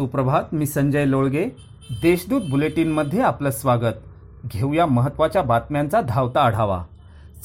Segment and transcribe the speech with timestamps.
[0.00, 1.44] सुप्रभात मी संजय लोळगे.
[2.02, 3.96] देशदूत बुलेटिनमध्ये आपलं स्वागत.
[4.46, 6.82] घेऊया महत्त्वाच्या बातम्यांचा धावता आढावा.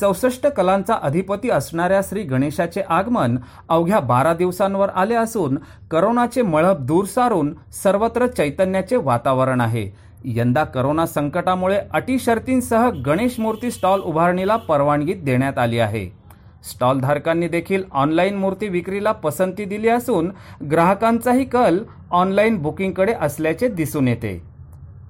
[0.01, 3.37] चौसष्ट कलांचा अधिपती असणाऱ्या श्री गणेशाचे आगमन
[3.69, 5.57] अवघ्या बारा दिवसांवर आले असून
[5.91, 7.53] करोनाचे मळब दूर सारून
[7.83, 9.91] सर्वत्र चैतन्याचे वातावरण आहे.
[10.25, 16.24] यंदा करोना संकटामुळे अटी शर्तींसह गणेश मूर्ती स्टॉल उभारणीला परवानगी देण्यात आली आहे.
[16.71, 20.31] स्टॉलधारकांनी देखील ऑनलाईन मूर्ती विक्रीला पसंती दिली असून
[20.71, 21.79] ग्राहकांचाही कल
[22.11, 24.41] ऑनलाईन बुकिंगकडे असल्याचे दिसून येते.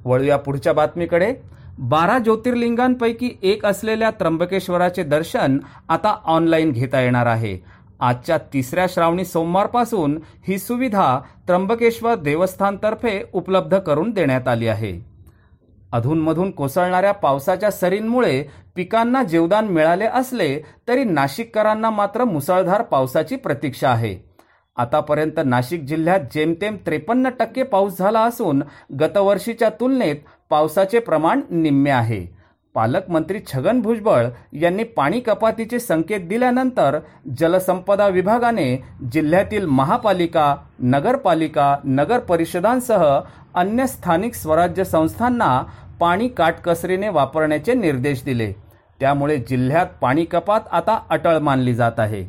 [0.06, 1.34] वळूया पुढच्या बातमीकडे.
[1.80, 5.58] बारा ज्योतिर्लिंगांपैकी एक असलेल्या त्र्यंबकेश्वराचे दर्शन
[5.90, 7.58] आता ऑनलाईन घेता येणार आहे.
[8.00, 10.18] आजच्या तिसऱ्या श्रावणी सोमवारपासून
[10.48, 15.15] ही सुविधा त्र्यंबकेश्वर देवस्थानतर्फे उपलब्ध करून देण्यात आली आहे.
[15.94, 18.42] अधूनमधून कोसळणाऱ्या पावसाच्या सरींमुळे
[18.76, 20.58] पिकांना जीवदान मिळाले असले
[20.88, 24.18] तरी नाशिककरांना मात्र मुसळधार पावसाची प्रतीक्षा आहे.
[24.78, 28.62] आतापर्यंत नाशिक जिल्ह्यात जेमतेम त्रेपन्न टक्के पाऊस झाला असून
[29.00, 30.16] गतवर्षीच्या तुलनेत
[30.50, 32.26] पावसाचे प्रमाण निम्मे आहे.
[32.76, 36.98] पालकमंत्री छगन भुजबळ यांनी पाणी कपातीचे संकेत दिल्यानंतर
[37.40, 38.76] जलसंपदा विभागाने
[39.14, 43.06] जिल्ह्यातील महापालिका नगरपालिका नगर परिषदांसह
[43.56, 45.62] अन्य स्थानिक स्वराज्य संस्थांना
[46.00, 48.52] पाणी काटकसरीने वापरण्याचे निर्देश दिले.
[49.00, 52.24] त्यामुळे जिल्ह्यात पाणी कपात आता अटळ मानली जात आहे.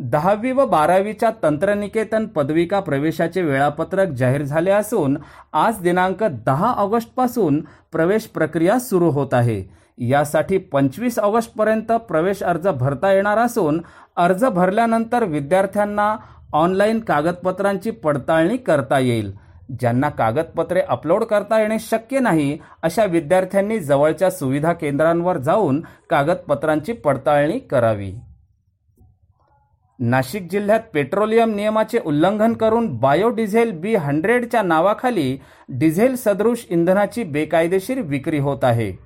[0.00, 5.16] दहावी व बारावीच्या तंत्रनिकेतन पदविका प्रवेशाचे वेळापत्रक जाहीर झाले असून
[5.52, 7.60] आज दिनांक दहा ऑगस्टपासून
[7.92, 9.62] प्रवेश प्रक्रिया सुरू होत आहे.
[9.98, 13.80] यासाठी पंचवीस ऑगस्टपर्यंत प्रवेश अर्ज भरता येणार असून
[14.16, 16.14] अर्ज भरल्यानंतर विद्यार्थ्यांना
[16.52, 19.32] ऑनलाईन कागदपत्रांची पडताळणी करता येईल.
[19.80, 27.58] ज्यांना कागदपत्रे अपलोड करता येणे शक्य नाही अशा विद्यार्थ्यांनी जवळच्या सुविधा केंद्रांवर जाऊन कागदपत्रांची पडताळणी
[27.58, 28.12] करावी.
[29.98, 35.38] नाशिक जिल्ह्यात पेट्रोलियम नियमाचे उल्लंघन करून बायोडिझेल बी हंड्रेडच्या नावाखाली
[35.68, 39.05] डिझेल सदृश इंधनाची बेकायदेशीर विक्री होत आहे.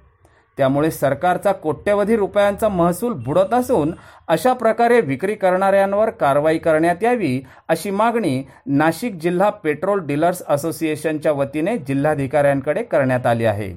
[0.60, 3.94] त्यामुळे सरकारचा कोट्यवधी रुपयांचा महसूल बुडत असून
[4.28, 11.76] अशा प्रकारे विक्री करणाऱ्यांवर कारवाई करण्यात यावी अशी मागणी नाशिक जिल्हा पेट्रोल डीलर्स असोसिएशनच्या वतीने
[11.78, 13.76] जिल्हाधिकाऱ्यांकडे करण्यात आली आहे.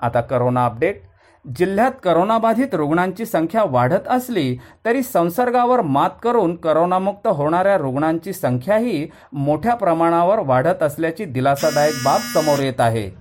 [0.00, 1.02] आता करोना अपडेट.
[1.56, 9.74] जिल्ह्यात करोनाबाधित रुग्णांची संख्या वाढत असली तरी संसर्गावर मात करून करोनामुक्त होणाऱ्या रुग्णांची संख्याही मोठ्या
[9.74, 13.19] प्रमाणावर वाढत असल्याची दिलासादायक बाब समोर येत आहे.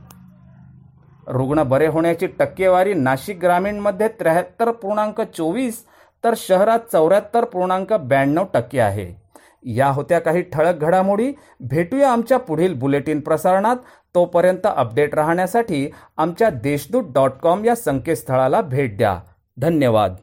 [1.30, 5.86] रुग्ण बरे होण्याची टक्केवारी नाशिक ग्रामीणमध्ये त्र्याहत्तर पूर्णांक चोवीस
[6.24, 9.22] तर शहरात चौऱ्याहत्तर पूर्णांक ब्याण्णव टक्के आहे.
[9.64, 11.34] या होत्या काही ठळक घडामोडी.
[11.60, 13.76] भेटूया आमच्या पुढील बुलेटिन प्रसारणात.
[14.16, 19.20] तोपर्यंत अपडेट राहण्यासाठी आमच्या देशदूत डॉट कॉम या संकेतस्थळाला भेट द्या.
[19.58, 20.16] धन्यवाद.